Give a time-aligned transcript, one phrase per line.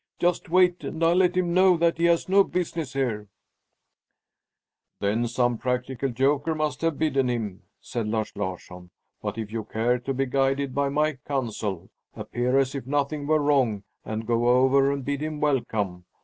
[0.17, 3.27] Just wait, and I'll let him know that he has no business here!"
[4.99, 8.89] "Then some practical joker must have bidden him," said Lars Larsson.
[9.21, 13.43] "But if you care to be guided by my counsel, appear as if nothing were
[13.43, 16.05] wrong and go over and bid him welcome.